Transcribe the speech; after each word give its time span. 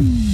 Mm-hmm. 0.00 0.29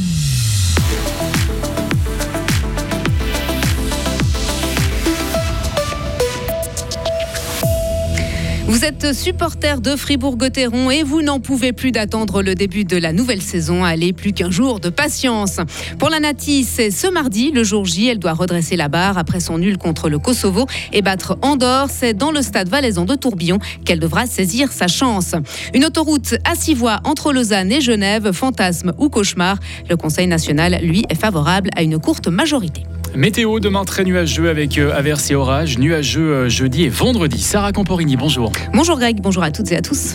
Vous 8.76 8.84
êtes 8.84 9.14
supporter 9.14 9.80
de 9.80 9.96
Fribourg-Gotteron 9.96 10.90
et 10.90 11.02
vous 11.02 11.22
n'en 11.22 11.40
pouvez 11.40 11.72
plus 11.72 11.92
d'attendre 11.92 12.42
le 12.42 12.54
début 12.54 12.84
de 12.84 12.98
la 12.98 13.14
nouvelle 13.14 13.40
saison. 13.40 13.84
Allez, 13.84 14.12
plus 14.12 14.34
qu'un 14.34 14.50
jour 14.50 14.80
de 14.80 14.90
patience. 14.90 15.60
Pour 15.98 16.10
la 16.10 16.20
Nati, 16.20 16.62
c'est 16.62 16.90
ce 16.90 17.06
mardi, 17.06 17.52
le 17.52 17.64
jour 17.64 17.86
J. 17.86 18.08
Elle 18.08 18.18
doit 18.18 18.34
redresser 18.34 18.76
la 18.76 18.88
barre 18.88 19.16
après 19.16 19.40
son 19.40 19.56
nul 19.56 19.78
contre 19.78 20.10
le 20.10 20.18
Kosovo 20.18 20.66
et 20.92 21.00
battre 21.00 21.38
Andorre. 21.40 21.88
C'est 21.88 22.12
dans 22.12 22.30
le 22.30 22.42
stade 22.42 22.68
valaisan 22.68 23.06
de 23.06 23.14
Tourbillon 23.14 23.60
qu'elle 23.86 23.98
devra 23.98 24.26
saisir 24.26 24.70
sa 24.70 24.88
chance. 24.88 25.34
Une 25.72 25.86
autoroute 25.86 26.34
à 26.44 26.54
six 26.54 26.74
voies 26.74 27.00
entre 27.04 27.32
Lausanne 27.32 27.72
et 27.72 27.80
Genève, 27.80 28.30
fantasme 28.32 28.92
ou 28.98 29.08
cauchemar. 29.08 29.56
Le 29.88 29.96
Conseil 29.96 30.26
national, 30.26 30.80
lui, 30.82 31.06
est 31.08 31.18
favorable 31.18 31.70
à 31.76 31.82
une 31.82 31.98
courte 31.98 32.28
majorité. 32.28 32.82
Météo 33.14 33.60
demain 33.60 33.84
très 33.84 34.04
nuageux 34.04 34.48
avec 34.48 34.78
euh, 34.78 34.92
averses 34.94 35.30
et 35.30 35.34
orages, 35.34 35.78
nuageux 35.78 36.32
euh, 36.32 36.48
jeudi 36.48 36.84
et 36.84 36.88
vendredi. 36.88 37.40
Sarah 37.40 37.72
Camporini, 37.72 38.16
bonjour. 38.16 38.52
Bonjour 38.74 38.98
Greg, 38.98 39.20
bonjour 39.20 39.42
à 39.42 39.50
toutes 39.50 39.72
et 39.72 39.76
à 39.76 39.82
tous. 39.82 40.14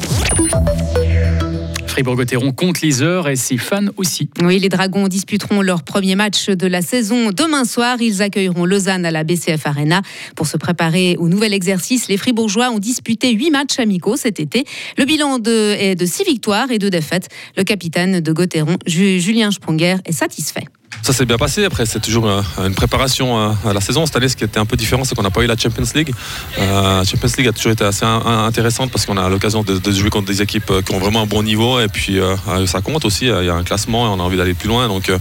Fribourg-Gotteron 1.88 2.54
compte 2.54 2.82
les 2.82 3.02
heures 3.02 3.27
et 3.27 3.35
ses 3.35 3.58
fans 3.58 3.88
aussi. 3.98 4.30
Oui, 4.41 4.59
les 4.59 4.70
Dragons 4.70 5.09
disputeront 5.09 5.62
leur 5.62 5.84
premier 5.84 6.16
match 6.16 6.48
de 6.48 6.66
la 6.66 6.82
saison 6.82 7.32
demain 7.32 7.66
soir. 7.66 7.98
Ils 8.02 8.22
accueilleront 8.22 8.63
Lausanne 8.63 9.05
à 9.05 9.12
la 9.12 9.26
BCF 9.26 9.68
Arena. 9.68 10.02
Pour 10.38 10.48
se 10.48 10.55
préparer 10.55 11.18
au 11.20 11.27
nouvel 11.27 11.54
exercice, 11.54 12.08
les 12.08 12.16
Fribourgeois 12.16 12.70
ont 12.70 12.80
disputé 12.80 13.34
huit 13.34 13.52
matchs 13.52 13.77
amicaux 13.77 14.16
cet 14.16 14.40
été. 14.40 14.63
Le 14.98 15.04
bilan 15.04 15.38
de, 15.38 15.76
est 15.77 15.96
de 15.96 16.05
six 16.05 16.23
victoires 16.23 16.71
et 16.71 16.80
deux 16.80 16.90
défaites. 16.90 17.27
Le 17.58 17.63
capitaine 17.63 18.21
de 18.21 18.32
Gotteron, 18.32 18.77
Julien 18.88 19.52
Sprunger, 19.52 19.98
est 20.05 20.13
satisfait. 20.13 20.63
Ça 21.02 21.13
s'est 21.13 21.26
bien 21.26 21.38
passé. 21.38 21.66
Après, 21.66 21.88
c'est 21.88 22.00
toujours 22.00 22.27
euh, 22.27 22.41
une 22.59 22.76
préparation 22.76 23.40
euh, 23.40 23.52
à 23.68 23.74
la 23.74 23.82
saison. 23.82 24.05
Cette 24.05 24.15
année, 24.18 24.29
ce 24.29 24.35
qui 24.35 24.43
était 24.43 24.60
un 24.60 24.65
peu 24.65 24.77
différent, 24.77 25.04
c'est 25.04 25.15
qu'on 25.15 25.24
n'a 25.24 25.32
pas 25.32 25.41
eu 25.41 25.48
la 25.48 25.57
Champions 25.57 25.84
League. 25.96 26.13
Euh, 26.60 26.99
la 26.99 27.04
Champions 27.04 27.29
League 27.40 27.48
a 27.48 27.52
toujours 27.54 27.71
été 27.71 27.84
assez 27.84 28.05
intéressante 28.05 28.91
parce 28.91 29.07
qu'on 29.07 29.18
a 29.18 29.27
l'occasion 29.27 29.63
de, 29.63 29.91
jouer 29.91 30.12
contre 30.12 30.27
des 30.27 30.43
équipes 30.43 30.71
qui 30.85 30.93
ont 30.93 30.99
vraiment 30.99 31.24
un 31.24 31.26
bon 31.26 31.41
niveau. 31.41 31.80
Et 31.80 31.88
puis, 31.88 32.20
ça 32.68 32.82
compte 32.82 33.04
aussi. 33.05 33.26
Il 33.26 33.46
y 33.46 33.49
a 33.49 33.55
un 33.55 33.63
classement 33.63 34.05
et 34.05 34.10
on 34.10 34.20
a 34.20 34.24
envie 34.24 34.38
d'aller 34.38 34.54
plus 34.54 34.70
loin. 34.70 34.88
Donc, 34.88 35.12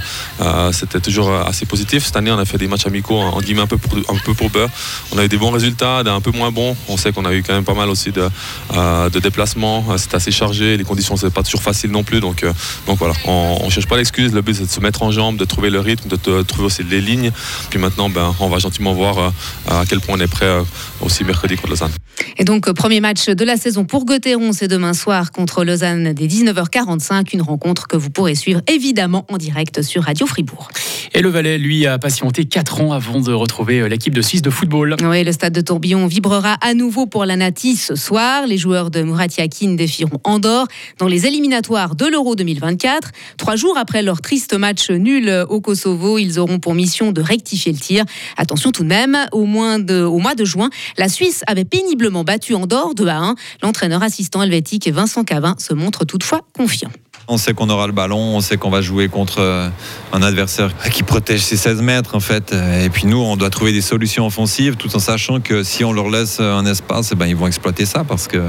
c'était 0.72 1.00
toujours 1.00 1.32
assez 1.32 1.66
positif. 1.66 2.04
Cette 2.04 2.16
année, 2.16 2.30
on 2.30 2.38
a 2.38 2.44
fait 2.44 2.58
des 2.58 2.68
matchs 2.68 2.86
amicaux 2.86 3.18
en 3.18 3.40
guillemets 3.40 3.62
un 3.62 3.66
peu 3.66 3.78
pour, 3.78 3.96
un 3.96 4.18
peu 4.24 4.34
pour 4.34 4.50
beurre. 4.50 4.68
On 5.12 5.18
a 5.18 5.24
eu 5.24 5.28
des 5.28 5.38
bons 5.38 5.50
résultats, 5.50 5.98
un 5.98 6.20
peu 6.20 6.30
moins 6.30 6.50
bons. 6.50 6.76
On 6.88 6.96
sait 6.96 7.12
qu'on 7.12 7.24
a 7.24 7.32
eu 7.32 7.42
quand 7.42 7.54
même 7.54 7.64
pas 7.64 7.74
mal 7.74 7.88
aussi 7.88 8.12
de, 8.12 8.28
de 8.74 9.18
déplacements. 9.18 9.96
C'était 9.96 10.16
assez 10.16 10.30
chargé. 10.30 10.76
Les 10.76 10.84
conditions, 10.84 11.16
c'est 11.16 11.32
pas 11.32 11.42
toujours 11.42 11.62
facile 11.62 11.90
non 11.90 12.04
plus. 12.04 12.20
Donc, 12.20 12.44
donc 12.86 12.98
voilà, 12.98 13.14
on 13.24 13.64
ne 13.64 13.70
cherche 13.70 13.88
pas 13.88 13.96
l'excuse. 13.96 14.32
Le 14.32 14.42
but, 14.42 14.54
c'est 14.54 14.66
de 14.66 14.70
se 14.70 14.80
mettre 14.80 15.02
en 15.02 15.10
jambe, 15.10 15.36
de 15.36 15.44
trouver 15.44 15.59
le 15.68 15.80
rythme, 15.80 16.08
de, 16.08 16.42
trouver 16.42 16.64
aussi 16.64 16.82
les 16.82 17.00
lignes. 17.00 17.30
Puis 17.68 17.78
maintenant, 17.78 18.08
ben, 18.08 18.34
on 18.40 18.48
va 18.48 18.58
gentiment 18.58 18.94
voir 18.94 19.18
euh, 19.18 19.30
à 19.68 19.84
quel 19.86 20.00
point 20.00 20.16
on 20.16 20.20
est 20.20 20.30
prêt 20.30 20.46
euh, 20.46 20.62
aussi 21.02 21.24
mercredi 21.24 21.56
contre 21.56 21.70
Lausanne. 21.70 21.92
Et 22.38 22.44
donc, 22.44 22.68
euh, 22.68 22.72
premier 22.72 23.00
match 23.00 23.26
de 23.26 23.44
la 23.44 23.56
saison 23.56 23.84
pour 23.84 24.04
Gauthieron, 24.04 24.52
c'est 24.52 24.68
demain 24.68 24.94
soir 24.94 25.32
contre 25.32 25.64
Lausanne 25.64 26.12
dès 26.14 26.26
19h45. 26.26 27.34
Une 27.34 27.42
rencontre 27.42 27.86
que 27.88 27.96
vous 27.96 28.10
pourrez 28.10 28.34
suivre 28.34 28.62
évidemment 28.66 29.26
en 29.30 29.36
direct 29.36 29.82
sur 29.82 30.04
Radio 30.04 30.26
Fribourg. 30.26 30.70
Et 31.12 31.20
le 31.20 31.28
Valais, 31.28 31.58
lui, 31.58 31.86
a 31.86 31.98
patienté 31.98 32.44
4 32.44 32.80
ans 32.80 32.92
avant 32.92 33.20
de 33.20 33.32
retrouver 33.32 33.88
l'équipe 33.88 34.14
de 34.14 34.22
Suisse 34.22 34.42
de 34.42 34.50
football. 34.50 34.96
Oui, 35.02 35.24
le 35.24 35.32
stade 35.32 35.52
de 35.52 35.60
Tourbillon 35.60 36.06
vibrera 36.06 36.54
à 36.60 36.72
nouveau 36.72 37.06
pour 37.06 37.24
la 37.24 37.36
Nati 37.36 37.76
ce 37.76 37.96
soir. 37.96 38.46
Les 38.46 38.58
joueurs 38.58 38.90
de 38.90 39.02
Murat 39.02 39.26
Yakin 39.36 39.74
défieront 39.74 40.20
Andorre 40.24 40.68
dans 40.98 41.08
les 41.08 41.26
éliminatoires 41.26 41.96
de 41.96 42.06
l'Euro 42.06 42.36
2024. 42.36 43.10
Trois 43.36 43.56
jours 43.56 43.76
après 43.76 44.02
leur 44.02 44.20
triste 44.20 44.54
match 44.56 44.90
nul 44.90 45.28
au 45.50 45.60
Kosovo, 45.60 46.18
ils 46.18 46.38
auront 46.38 46.58
pour 46.58 46.74
mission 46.74 47.12
de 47.12 47.20
rectifier 47.20 47.72
le 47.72 47.78
tir. 47.78 48.04
Attention 48.36 48.72
tout 48.72 48.84
de 48.84 48.88
même, 48.88 49.16
au, 49.32 49.44
mois 49.44 49.78
de 49.78 50.44
juin, 50.44 50.70
la 50.96 51.08
Suisse 51.08 51.42
avait 51.46 51.64
péniblement 51.64 52.24
battu 52.24 52.54
Andorre 52.54 52.94
2 52.94 53.06
à 53.08 53.18
1. 53.18 53.34
L'entraîneur 53.62 54.02
assistant 54.02 54.42
helvétique 54.42 54.88
Vincent 54.88 55.24
Cavin 55.24 55.54
se 55.58 55.74
montre 55.74 56.04
toutefois 56.04 56.40
confiant. 56.54 56.90
On 57.32 57.38
sait 57.38 57.54
qu'on 57.54 57.70
aura 57.70 57.86
le 57.86 57.92
ballon, 57.92 58.18
on 58.18 58.40
sait 58.40 58.56
qu'on 58.56 58.70
va 58.70 58.82
jouer 58.82 59.08
contre 59.08 59.38
euh, 59.38 59.68
un 60.12 60.20
adversaire 60.20 60.72
qui 60.90 61.04
protège 61.04 61.42
ses 61.42 61.56
16 61.56 61.80
mètres 61.80 62.16
en 62.16 62.20
fait. 62.20 62.52
Et 62.52 62.90
puis 62.90 63.06
nous, 63.06 63.18
on 63.18 63.36
doit 63.36 63.50
trouver 63.50 63.72
des 63.72 63.80
solutions 63.80 64.26
offensives 64.26 64.74
tout 64.74 64.94
en 64.96 64.98
sachant 64.98 65.38
que 65.38 65.62
si 65.62 65.84
on 65.84 65.92
leur 65.92 66.10
laisse 66.10 66.40
un 66.40 66.66
espace, 66.66 67.10
eh 67.12 67.14
ben, 67.14 67.26
ils 67.26 67.36
vont 67.36 67.46
exploiter 67.46 67.86
ça 67.86 68.02
parce 68.02 68.26
que 68.26 68.42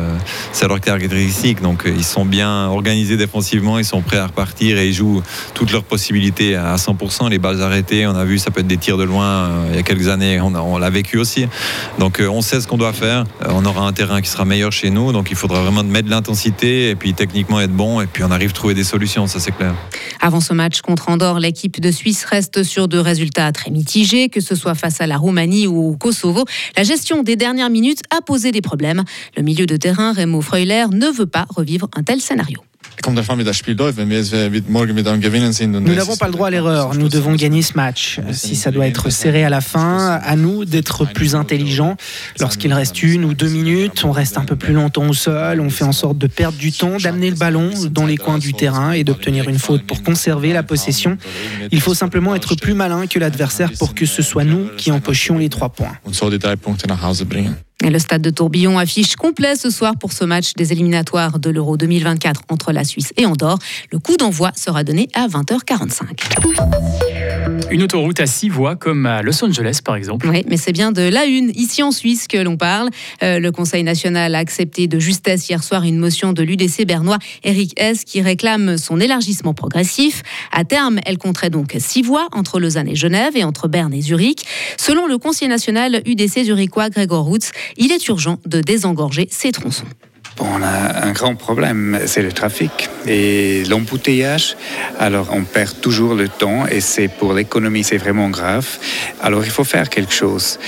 c'est 0.52 0.68
leur 0.68 0.80
caractéristique. 0.80 1.62
Donc 1.62 1.84
ils 1.86 2.04
sont 2.04 2.26
bien 2.26 2.66
organisés 2.66 3.18
défensivement, 3.18 3.78
ils 3.78 3.86
sont 3.86 4.02
prêts 4.02 4.18
à 4.18 4.26
repartir 4.26 4.80
et 4.80 4.88
ils 4.88 4.94
jouent 4.94 5.22
toutes 5.54 5.72
leurs 5.72 5.84
possibilités 5.84 6.56
à 6.56 6.76
100%. 6.76 7.30
Les 7.30 7.38
balles 7.38 7.62
arrêtées, 7.62 8.08
on 8.08 8.16
a 8.16 8.26
vu, 8.26 8.40
ça 8.40 8.50
peut 8.50 8.62
être 8.62 8.68
des 8.68 8.78
tirs 8.78 8.98
de 8.98 9.04
loin 9.04 9.26
euh, 9.26 9.68
il 9.70 9.76
y 9.76 9.80
a 9.80 9.84
quelques 9.84 10.08
années, 10.08 10.42
on, 10.42 10.78
l'a 10.80 10.90
vécu 10.90 11.20
aussi. 11.20 11.48
Donc 12.00 12.20
euh, 12.20 12.28
on 12.28 12.42
sait 12.42 12.60
ce 12.60 12.68
qu'on 12.68 12.78
doit 12.78 12.94
faire. 12.94 13.26
On 13.48 13.64
aura 13.66 13.86
un 13.86 13.94
terrain 13.94 14.22
qui 14.22 14.30
sera 14.30 14.46
meilleur 14.46 14.72
chez 14.72 14.90
nous, 14.90 15.12
donc 15.12 15.30
il 15.30 15.38
faudra 15.38 15.62
vraiment 15.62 15.84
mettre 15.84 16.06
de 16.06 16.12
l'intensité 16.12 16.90
et 16.90 16.96
puis 16.96 17.14
techniquement 17.14 17.60
être 17.60 17.72
bon 17.72 18.02
et 18.02 18.08
puis 18.08 18.24
on 18.24 18.32
arrive 18.32 18.50
à 18.50 18.54
trouver 18.54 18.71
des 18.74 18.84
solutions, 18.84 19.28
ça 19.28 19.40
c'est 19.40 19.52
clair. 19.52 19.76
Avant 20.20 20.40
ce 20.40 20.54
match 20.54 20.82
contre 20.82 21.10
Andorre, 21.10 21.40
l'équipe 21.40 21.80
de 21.80 21.92
Suisse 21.92 22.26
reste 22.26 22.64
sur 22.64 22.88
de 22.88 22.98
résultats 22.98 23.52
très 23.52 23.72
mitigés, 23.72 24.30
que 24.30 24.40
ce 24.40 24.56
soit 24.56 24.76
face 24.76 25.02
à 25.02 25.08
la 25.08 25.18
Roumanie 25.18 25.68
ou 25.68 25.92
au 25.92 25.98
Kosovo. 25.98 26.46
La 26.78 26.84
gestion 26.84 27.24
des 27.24 27.36
dernières 27.36 27.70
minutes 27.70 28.02
a 28.16 28.22
posé 28.22 28.52
des 28.52 28.62
problèmes. 28.62 29.04
Le 29.36 29.44
milieu 29.44 29.66
de 29.66 29.78
terrain, 29.78 30.14
Remo 30.14 30.42
Freuler, 30.42 30.86
ne 30.92 31.08
veut 31.08 31.26
pas 31.26 31.46
revivre 31.50 31.90
un 31.96 32.04
tel 32.04 32.22
scénario. 32.22 32.60
Nous 35.80 35.96
n'avons 35.96 36.18
pas 36.18 36.28
le 36.28 36.34
droit 36.34 36.48
à 36.48 36.52
l'erreur. 36.52 36.94
Nous 36.96 37.10
devons 37.10 37.34
gagner 37.36 37.62
ce 37.62 37.74
match. 37.76 38.20
Si 38.32 38.56
ça 38.56 38.72
doit 38.72 38.88
être 38.88 39.10
serré 39.10 39.44
à 39.44 39.50
la 39.50 39.62
fin, 39.62 40.20
à 40.24 40.36
nous 40.36 40.66
d'être 40.66 41.06
plus 41.06 41.36
intelligents. 41.36 41.96
Lorsqu'il 42.40 42.74
reste 42.74 43.02
une 43.02 43.26
ou 43.26 43.34
deux 43.34 43.50
minutes, 43.50 44.04
on 44.04 44.12
reste 44.12 44.38
un 44.38 44.46
peu 44.46 44.56
plus 44.56 44.74
longtemps 44.74 45.08
au 45.08 45.14
sol. 45.14 45.60
On 45.62 45.70
fait 45.70 45.84
en 45.84 45.92
sorte 45.92 46.18
de 46.18 46.28
perdre 46.28 46.58
du 46.58 46.72
temps, 46.72 46.98
d'amener 46.98 47.30
le 47.30 47.36
ballon 47.36 47.72
dans 47.90 48.06
les 48.06 48.18
coins 48.18 48.38
du 48.38 48.54
terrain 48.54 48.92
et 48.92 49.04
d'obtenir 49.04 49.50
une 49.50 49.60
faute 49.60 49.84
pour 49.88 50.04
conserver 50.04 50.54
la 50.54 50.64
possession. 50.64 51.18
Il 51.72 51.82
faut 51.82 51.94
simplement 51.94 52.36
être 52.36 52.56
plus 52.56 52.74
malin 52.74 53.08
que 53.08 53.20
l'adversaire 53.20 53.72
pour 53.80 53.96
que 53.96 54.06
ce 54.06 54.22
soit 54.22 54.44
nous 54.44 54.70
qui 54.78 54.92
empochions 54.92 55.38
les 55.38 55.50
trois 55.50 55.70
points. 55.70 55.98
Le 57.90 58.00
stade 58.00 58.22
de 58.22 58.30
Tourbillon 58.30 58.78
affiche 58.78 59.16
complet 59.16 59.56
ce 59.56 59.70
soir 59.70 59.96
pour 60.00 60.14
ce 60.14 60.24
match 60.24 60.54
des 60.54 60.72
éliminatoires 60.72 61.40
de 61.40 61.50
l'Euro 61.50 61.78
2024 61.78 62.42
entre 62.50 62.72
la 62.72 62.84
Suisse 62.84 63.12
et 63.18 63.26
Andorre. 63.26 63.60
Le 63.92 64.00
coup 64.00 64.18
d'envoi 64.18 64.52
sera 64.56 64.84
donné 64.84 65.10
à 65.14 65.28
20h45. 65.28 67.31
Une 67.72 67.84
autoroute 67.84 68.20
à 68.20 68.26
six 68.26 68.50
voies 68.50 68.76
comme 68.76 69.06
à 69.06 69.22
Los 69.22 69.44
Angeles 69.44 69.80
par 69.84 69.96
exemple. 69.96 70.28
Oui, 70.28 70.44
mais 70.48 70.58
c'est 70.58 70.74
bien 70.74 70.92
de 70.92 71.02
la 71.02 71.26
une 71.26 71.52
ici 71.56 71.82
en 71.84 71.92
Suisse 71.92 72.28
que 72.28 72.38
l'on 72.38 72.58
parle. 72.58 72.90
Euh, 73.24 73.40
le 73.40 73.52
Conseil 73.52 73.84
national 73.84 74.36
a 74.36 74.40
accepté 74.40 74.88
de 74.88 75.00
justesse 75.00 75.48
hier 75.48 75.64
soir 75.64 75.84
une 75.84 75.98
motion 75.98 76.34
de 76.34 76.44
l'UDC 76.44 76.86
bernois 76.86 77.18
Eric 77.44 77.74
S 77.78 78.04
qui 78.04 78.22
réclame 78.22 78.78
son 78.78 79.00
élargissement 79.00 79.54
progressif. 79.54 80.22
À 80.52 80.66
terme, 80.66 81.00
elle 81.06 81.18
compterait 81.18 81.50
donc 81.50 81.76
six 81.80 82.02
voies 82.02 82.28
entre 82.34 82.60
Lausanne 82.60 82.90
et 82.90 82.96
Genève 82.96 83.38
et 83.38 83.46
entre 83.46 83.68
Berne 83.70 83.94
et 83.94 84.02
Zurich. 84.02 84.44
Selon 84.78 85.08
le 85.08 85.18
conseiller 85.18 85.50
national 85.50 86.02
UDC 86.06 86.44
zurichois 86.44 86.90
Gregor 86.90 87.24
Roots, 87.24 87.52
il 87.78 87.92
est 87.92 88.06
urgent 88.10 88.40
de 88.46 88.60
désengorger 88.60 89.28
ces 89.32 89.52
tronçons 89.52 89.88
on 90.42 90.62
a 90.64 91.06
un 91.06 91.12
grand 91.12 91.36
problème, 91.36 92.00
c'est 92.06 92.22
le 92.22 92.32
trafic 92.32 92.90
et 93.08 93.64
l'embouteillage. 93.70 94.58
Alors 95.00 95.30
on 95.32 95.44
perd 95.44 95.80
toujours 95.82 96.16
le 96.16 96.28
temps 96.28 96.66
et 96.68 96.82
c'est 96.82 97.08
pour 97.08 97.34
l'économie, 97.34 97.84
c'est 97.84 97.98
vraiment 97.98 98.30
grave. 98.30 98.68
Alors 99.22 99.44
il 99.46 99.52
faut 99.52 99.64
faire 99.64 99.90
quelque 99.90 100.14
chose. 100.14 100.60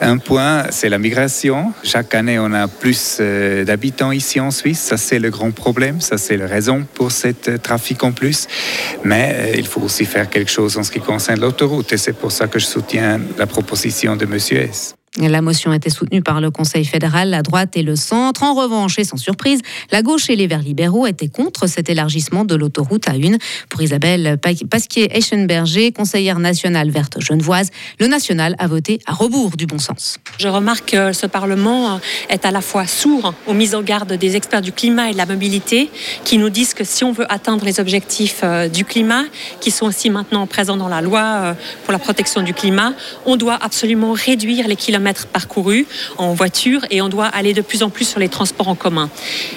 Un 0.00 0.18
point, 0.18 0.64
c'est 0.70 0.88
la 0.88 0.98
migration. 0.98 1.72
Chaque 1.82 2.14
année, 2.14 2.38
on 2.38 2.52
a 2.52 2.68
plus 2.68 3.18
euh, 3.20 3.64
d'habitants 3.64 4.12
ici 4.12 4.40
en 4.40 4.50
Suisse. 4.50 4.80
Ça, 4.80 4.96
c'est 4.96 5.18
le 5.18 5.30
grand 5.30 5.50
problème. 5.50 6.00
Ça, 6.00 6.18
c'est 6.18 6.36
la 6.36 6.46
raison 6.46 6.86
pour 6.94 7.12
ce 7.12 7.28
trafic 7.56 8.02
en 8.04 8.12
plus. 8.12 8.46
Mais 9.04 9.34
euh, 9.34 9.54
il 9.56 9.66
faut 9.66 9.80
aussi 9.80 10.04
faire 10.04 10.28
quelque 10.28 10.50
chose 10.50 10.76
en 10.76 10.82
ce 10.82 10.90
qui 10.90 11.00
concerne 11.00 11.40
l'autoroute 11.40 11.92
et 11.92 11.96
c'est 11.96 12.12
pour 12.12 12.32
ça 12.32 12.46
que 12.46 12.58
je 12.58 12.66
soutiens 12.66 13.20
la 13.38 13.46
proposition 13.46 14.16
de 14.16 14.24
M. 14.24 14.38
S. 14.50 14.94
La 15.18 15.40
motion 15.40 15.72
était 15.72 15.88
soutenue 15.88 16.20
par 16.20 16.42
le 16.42 16.50
Conseil 16.50 16.84
fédéral, 16.84 17.30
la 17.30 17.42
droite 17.42 17.74
et 17.74 17.82
le 17.82 17.96
centre. 17.96 18.42
En 18.42 18.52
revanche, 18.52 18.98
et 18.98 19.04
sans 19.04 19.16
surprise, 19.16 19.60
la 19.90 20.02
gauche 20.02 20.28
et 20.28 20.36
les 20.36 20.46
Verts 20.46 20.60
libéraux 20.60 21.06
étaient 21.06 21.28
contre 21.28 21.66
cet 21.66 21.88
élargissement 21.88 22.44
de 22.44 22.54
l'autoroute 22.54 23.08
à 23.08 23.16
une. 23.16 23.38
Pour 23.70 23.80
Isabelle 23.80 24.38
Pasquier-Eschenberger, 24.70 25.92
conseillère 25.92 26.38
nationale 26.38 26.90
verte 26.90 27.18
genevoise, 27.18 27.70
le 27.98 28.08
national 28.08 28.56
a 28.58 28.66
voté 28.66 28.98
à 29.06 29.14
rebours 29.14 29.56
du 29.56 29.64
bon 29.64 29.78
sens. 29.78 30.18
Je 30.38 30.48
remarque 30.48 30.90
que 30.90 31.14
ce 31.14 31.24
Parlement 31.24 31.98
est 32.28 32.44
à 32.44 32.50
la 32.50 32.60
fois 32.60 32.86
sourd 32.86 33.32
aux 33.46 33.54
mises 33.54 33.74
en 33.74 33.82
garde 33.82 34.12
des 34.12 34.36
experts 34.36 34.60
du 34.60 34.72
climat 34.72 35.08
et 35.08 35.12
de 35.12 35.16
la 35.16 35.26
mobilité, 35.26 35.90
qui 36.24 36.36
nous 36.36 36.50
disent 36.50 36.74
que 36.74 36.84
si 36.84 37.04
on 37.04 37.12
veut 37.12 37.30
atteindre 37.32 37.64
les 37.64 37.80
objectifs 37.80 38.40
euh, 38.42 38.68
du 38.68 38.84
climat, 38.84 39.24
qui 39.60 39.70
sont 39.70 39.86
aussi 39.86 40.10
maintenant 40.10 40.46
présents 40.46 40.76
dans 40.76 40.88
la 40.88 41.00
loi 41.00 41.20
euh, 41.20 41.54
pour 41.84 41.92
la 41.92 41.98
protection 41.98 42.42
du 42.42 42.52
climat, 42.52 42.92
on 43.24 43.36
doit 43.36 43.58
absolument 43.60 44.12
réduire 44.12 44.68
les 44.68 44.76
kilomètres 44.76 45.05
kilomètres 45.06 45.26
parcourus 45.28 45.86
en 46.18 46.34
voiture 46.34 46.84
et 46.90 47.00
on 47.00 47.08
doit 47.08 47.26
aller 47.26 47.54
de 47.54 47.60
plus 47.60 47.84
en 47.84 47.90
plus 47.90 48.08
sur 48.08 48.18
les 48.18 48.28
transports 48.28 48.66
en 48.66 48.74
commun. 48.74 49.08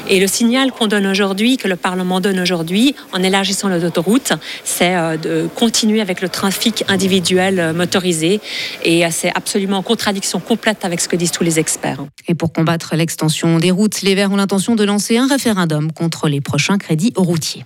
Et 0.07 0.19
le 0.19 0.27
signal 0.27 0.71
qu'on 0.71 0.85
donne 0.85 1.07
aujourd'hui, 1.07 1.57
que 1.57 1.67
le 1.67 1.75
Parlement 1.75 2.21
donne 2.21 2.39
aujourd'hui, 2.39 2.95
en 3.13 3.23
élargissant 3.23 3.67
l'autoroute, 3.67 4.33
c'est 4.63 4.95
euh, 4.95 5.17
de 5.17 5.49
continuer 5.55 6.01
avec 6.01 6.21
le 6.21 6.29
trafic 6.29 6.83
individuel 6.87 7.59
euh, 7.59 7.73
motorisé. 7.73 8.41
Et 8.83 9.05
euh, 9.05 9.09
c'est 9.11 9.31
absolument 9.35 9.77
en 9.77 9.83
contradiction 9.83 10.39
complète 10.39 10.85
avec 10.85 11.01
ce 11.01 11.07
que 11.07 11.15
disent 11.15 11.31
tous 11.31 11.43
les 11.43 11.57
experts. 11.57 12.05
Et 12.27 12.35
pour 12.35 12.53
combattre 12.53 12.95
l'extension 12.95 13.57
des 13.57 13.71
routes, 13.71 14.01
les 14.03 14.13
Verts 14.13 14.31
ont 14.31 14.37
l'intention 14.37 14.75
de 14.75 14.83
lancer 14.83 15.17
un 15.17 15.27
référendum 15.27 15.91
contre 15.91 16.29
les 16.29 16.41
prochains 16.41 16.77
crédits 16.77 17.13
routiers. 17.15 17.65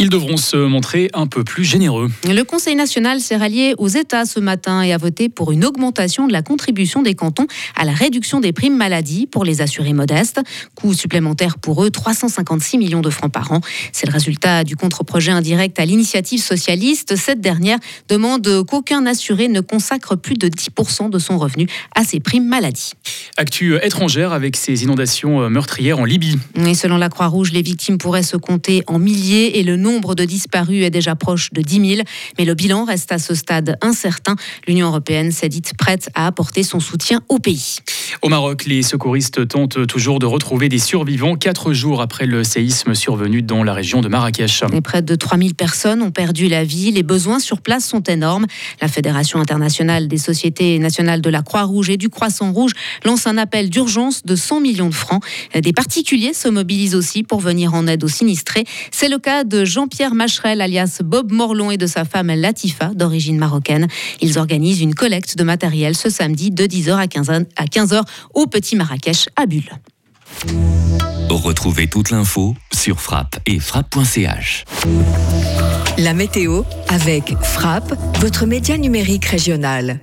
Ils 0.00 0.10
devront 0.10 0.36
se 0.36 0.56
montrer 0.56 1.10
un 1.12 1.26
peu 1.26 1.42
plus 1.42 1.64
généreux. 1.64 2.08
Le 2.24 2.42
Conseil 2.44 2.76
national 2.76 3.18
s'est 3.18 3.36
rallié 3.36 3.74
aux 3.78 3.88
États 3.88 4.26
ce 4.26 4.38
matin 4.38 4.80
et 4.82 4.92
a 4.92 4.96
voté 4.96 5.28
pour 5.28 5.50
une 5.50 5.64
augmentation 5.64 6.28
de 6.28 6.32
la 6.32 6.40
contribution 6.40 7.02
des 7.02 7.14
cantons 7.14 7.48
à 7.74 7.84
la 7.84 7.90
réduction 7.90 8.38
des 8.38 8.52
primes 8.52 8.76
maladie 8.76 9.26
pour 9.26 9.44
les 9.44 9.60
assurés 9.60 9.94
modestes. 9.94 10.40
Coût 10.76 10.94
supplémentaire 10.94 11.58
pour 11.58 11.82
eux, 11.82 11.90
356 11.90 12.78
millions 12.78 13.00
de 13.00 13.10
francs 13.10 13.32
par 13.32 13.50
an. 13.50 13.60
C'est 13.90 14.06
le 14.06 14.12
résultat 14.12 14.62
du 14.62 14.76
contre-projet 14.76 15.32
indirect 15.32 15.80
à 15.80 15.84
l'initiative 15.84 16.40
socialiste. 16.40 17.16
Cette 17.16 17.40
dernière 17.40 17.78
demande 18.08 18.64
qu'aucun 18.68 19.04
assuré 19.04 19.48
ne 19.48 19.60
consacre 19.60 20.14
plus 20.14 20.36
de 20.36 20.46
10% 20.46 21.10
de 21.10 21.18
son 21.18 21.38
revenu 21.38 21.66
à 21.96 22.04
ses 22.04 22.20
primes 22.20 22.46
maladie. 22.46 22.92
Actu 23.36 23.74
étrangère 23.82 24.32
avec 24.32 24.56
ces 24.56 24.84
inondations 24.84 25.50
meurtrières 25.50 25.98
en 25.98 26.04
Libye. 26.04 26.38
Et 26.54 26.74
selon 26.74 26.98
la 26.98 27.08
Croix-Rouge, 27.08 27.50
les 27.50 27.62
victimes 27.62 27.98
pourraient 27.98 28.22
se 28.22 28.36
compter 28.36 28.84
en 28.86 29.00
milliers 29.00 29.58
et 29.58 29.64
le 29.64 29.76
nombre 29.76 29.87
de 29.88 30.24
disparus 30.24 30.84
est 30.84 30.90
déjà 30.90 31.14
proche 31.14 31.50
de 31.52 31.62
10 31.62 31.96
000. 31.96 32.02
Mais 32.38 32.44
le 32.44 32.54
bilan 32.54 32.84
reste 32.84 33.12
à 33.12 33.18
ce 33.18 33.34
stade 33.34 33.76
incertain. 33.80 34.36
L'Union 34.66 34.88
européenne 34.88 35.32
s'est 35.32 35.48
dite 35.48 35.72
prête 35.76 36.10
à 36.14 36.26
apporter 36.26 36.62
son 36.62 36.80
soutien 36.80 37.22
au 37.28 37.38
pays. 37.38 37.78
Au 38.22 38.28
Maroc, 38.28 38.64
les 38.66 38.82
secouristes 38.82 39.46
tentent 39.48 39.86
toujours 39.86 40.18
de 40.18 40.26
retrouver 40.26 40.68
des 40.68 40.78
survivants 40.78 41.36
quatre 41.36 41.72
jours 41.72 42.00
après 42.00 42.26
le 42.26 42.44
séisme 42.44 42.94
survenu 42.94 43.42
dans 43.42 43.62
la 43.62 43.72
région 43.72 44.00
de 44.00 44.08
Marrakech. 44.08 44.64
Et 44.72 44.80
près 44.80 45.02
de 45.02 45.14
3000 45.14 45.54
personnes 45.54 46.02
ont 46.02 46.10
perdu 46.10 46.48
la 46.48 46.64
vie. 46.64 46.90
Les 46.90 47.02
besoins 47.02 47.38
sur 47.38 47.60
place 47.60 47.84
sont 47.86 48.02
énormes. 48.02 48.46
La 48.80 48.88
Fédération 48.88 49.40
internationale 49.40 50.08
des 50.08 50.18
sociétés 50.18 50.78
nationales 50.78 51.20
de 51.20 51.30
la 51.30 51.42
Croix-Rouge 51.42 51.90
et 51.90 51.96
du 51.96 52.08
Croissant-Rouge 52.08 52.72
lance 53.04 53.26
un 53.26 53.38
appel 53.38 53.70
d'urgence 53.70 54.24
de 54.24 54.36
100 54.36 54.60
millions 54.60 54.88
de 54.88 54.94
francs. 54.94 55.22
Des 55.54 55.72
particuliers 55.72 56.34
se 56.34 56.48
mobilisent 56.48 56.94
aussi 56.94 57.22
pour 57.22 57.40
venir 57.40 57.74
en 57.74 57.86
aide 57.86 58.04
aux 58.04 58.08
sinistrés. 58.08 58.64
C'est 58.90 59.08
le 59.08 59.18
cas 59.18 59.44
de 59.44 59.64
Jean-Pierre 59.78 60.16
Macherel, 60.16 60.60
alias 60.60 61.02
Bob 61.04 61.30
Morlon, 61.30 61.70
et 61.70 61.76
de 61.76 61.86
sa 61.86 62.04
femme 62.04 62.34
Latifa, 62.34 62.86
d'origine 62.96 63.38
marocaine. 63.38 63.86
Ils 64.20 64.36
organisent 64.36 64.80
une 64.80 64.92
collecte 64.92 65.38
de 65.38 65.44
matériel 65.44 65.94
ce 65.94 66.10
samedi 66.10 66.50
de 66.50 66.64
10h 66.64 66.96
à 66.96 67.06
15h, 67.06 67.44
à 67.54 67.64
15h 67.64 68.02
au 68.34 68.48
Petit 68.48 68.74
Marrakech 68.74 69.28
à 69.36 69.46
Bulle. 69.46 69.70
Retrouvez 71.30 71.86
toute 71.86 72.10
l'info 72.10 72.56
sur 72.74 73.00
frappe 73.00 73.38
et 73.46 73.60
frappe.ch. 73.60 74.64
La 75.98 76.12
météo 76.12 76.64
avec 76.88 77.36
Frappe, 77.40 77.94
votre 78.18 78.46
média 78.46 78.76
numérique 78.76 79.26
régional. 79.26 80.00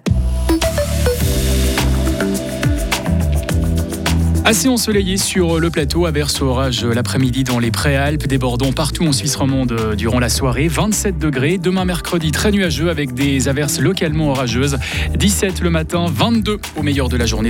Assez 4.47 4.68
ensoleillé 4.68 5.18
sur 5.18 5.59
le 5.59 5.71
plateau, 5.71 6.06
averse 6.06 6.39
orage 6.39 6.86
l'après-midi 6.86 7.44
dans 7.44 7.57
les 7.57 7.71
Préalpes, 7.71 8.27
débordant 8.27 8.71
partout 8.71 9.03
en 9.03 9.12
Suisse 9.12 9.36
romande 9.36 9.95
durant 9.97 10.19
la 10.19 10.30
soirée. 10.30 10.68
27 10.68 11.18
degrés. 11.18 11.57
Demain 11.57 11.83
mercredi, 11.83 12.30
très 12.30 12.51
nuageux 12.51 12.92
avec 12.92 13.15
des 13.15 13.47
averses 13.47 13.80
localement 13.80 14.30
orageuses. 14.30 14.77
17 15.15 15.62
le 15.62 15.71
matin, 15.71 16.06
22 16.07 16.59
au 16.75 16.83
meilleur 16.83 17.09
de 17.09 17.18
la 17.18 17.25
journée. 17.25 17.50